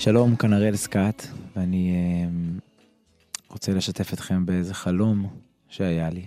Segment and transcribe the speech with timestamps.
[0.00, 1.26] שלום, כאן הראל סקאט,
[1.56, 2.60] ואני uh,
[3.50, 5.26] רוצה לשתף אתכם באיזה חלום
[5.68, 6.26] שהיה לי.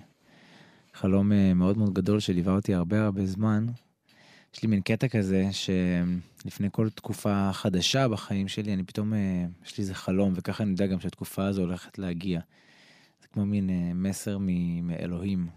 [0.94, 3.68] חלום uh, מאוד מאוד גדול שליווה אותי הרבה הרבה זמן.
[4.54, 9.78] יש לי מין קטע כזה שלפני כל תקופה חדשה בחיים שלי, אני פתאום, uh, יש
[9.78, 12.40] לי איזה חלום, וככה אני יודע גם שהתקופה הזו הולכת להגיע.
[13.22, 14.38] זה כמו מין מסר
[14.84, 15.48] מאלוהים.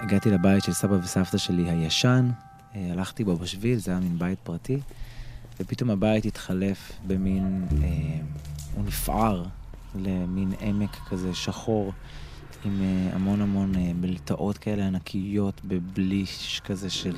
[0.00, 2.30] הגעתי לבית של סבא וסבתא שלי הישן,
[2.74, 4.80] הלכתי בו בשביל, זה היה מין בית פרטי.
[5.60, 7.88] ופתאום הבית התחלף במין, אה,
[8.74, 9.44] הוא נפער
[9.94, 11.92] למין עמק כזה שחור,
[12.64, 17.16] עם אה, המון המון אה, מלטעות כאלה ענקיות בבליש כזה של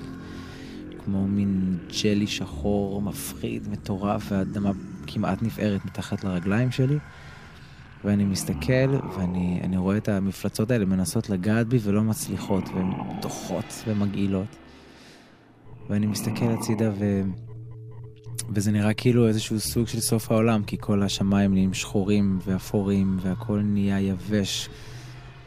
[1.05, 4.71] כמו מין ג'לי שחור מפחיד, מטורף, והאדמה
[5.07, 6.99] כמעט נפערת מתחת לרגליים שלי.
[8.05, 12.91] ואני מסתכל, ואני רואה את המפלצות האלה מנסות לגעת בי ולא מצליחות, והן
[13.23, 14.57] דוחות ומגעילות.
[15.89, 17.23] ואני מסתכל הצידה ו...
[18.49, 23.61] וזה נראה כאילו איזשהו סוג של סוף העולם, כי כל השמיים נהיים שחורים ואפורים והכל
[23.61, 24.69] נהיה יבש.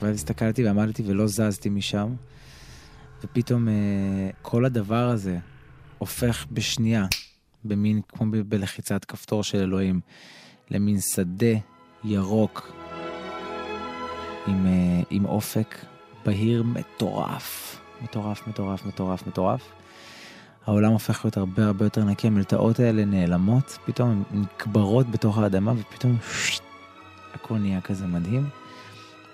[0.01, 2.13] ואז הסתכלתי ועמדתי ולא זזתי משם,
[3.23, 3.73] ופתאום אה,
[4.41, 5.37] כל הדבר הזה
[5.97, 7.05] הופך בשנייה,
[7.65, 9.99] במין, כמו ב- בלחיצת כפתור של אלוהים,
[10.71, 11.57] למין שדה
[12.03, 12.71] ירוק
[14.47, 15.75] עם, אה, עם אופק
[16.25, 17.79] בהיר מטורף.
[18.01, 19.71] מטורף, מטורף, מטורף, מטורף.
[20.69, 25.73] העולם הופך להיות הרבה הרבה יותר נקי, המלטעות האלה נעלמות, פתאום הן נקברות בתוך האדמה
[25.77, 26.61] ופתאום שט,
[27.33, 28.49] הכל נהיה כזה מדהים.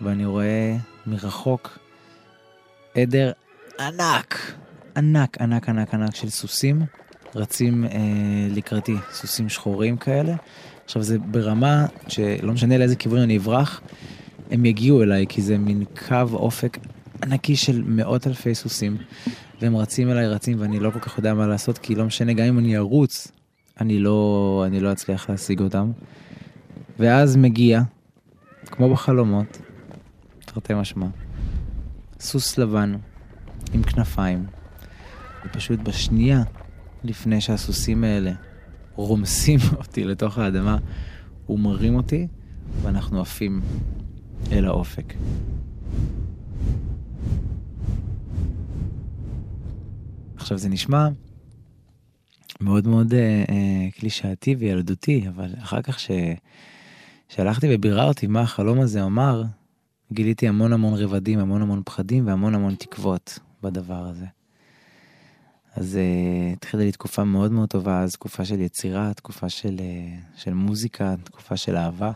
[0.01, 1.79] ואני רואה מרחוק
[2.95, 3.31] עדר
[3.79, 4.53] ענק,
[4.97, 6.81] ענק, ענק, ענק, ענק של סוסים
[7.35, 7.89] רצים אה,
[8.49, 10.33] לקראתי, סוסים שחורים כאלה.
[10.85, 13.81] עכשיו זה ברמה שלא משנה לאיזה כיוון אני אברח,
[14.51, 16.77] הם יגיעו אליי, כי זה מין קו אופק
[17.23, 18.97] ענקי של מאות אלפי סוסים.
[19.61, 22.45] והם רצים אליי, רצים, ואני לא כל כך יודע מה לעשות, כי לא משנה, גם
[22.45, 23.31] אם אני ארוץ,
[23.81, 25.91] אני לא, אני לא אצליח להשיג אותם.
[26.99, 27.81] ואז מגיע,
[28.65, 29.61] כמו בחלומות,
[30.45, 31.07] תרתי משמע,
[32.19, 32.95] סוס לבן
[33.73, 34.45] עם כנפיים,
[35.45, 36.43] ופשוט בשנייה
[37.03, 38.31] לפני שהסוסים האלה
[38.95, 40.77] רומסים אותי לתוך האדמה,
[41.45, 42.27] הוא מרים אותי,
[42.81, 43.61] ואנחנו עפים
[44.51, 45.13] אל האופק.
[50.45, 51.07] עכשיו זה נשמע
[52.61, 56.11] מאוד מאוד אה, אה, קלישאתי וילדותי, אבל אחר כך ש...
[57.29, 59.43] שהלכתי וביררתי מה החלום הזה אמר,
[60.11, 64.25] גיליתי המון המון רבדים, המון המון פחדים והמון המון תקוות בדבר הזה.
[65.75, 70.39] אז uh, התחילה לי תקופה מאוד מאוד טובה, אז תקופה של יצירה, תקופה של, uh,
[70.41, 72.11] של מוזיקה, תקופה של אהבה.